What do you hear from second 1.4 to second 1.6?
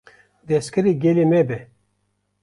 be!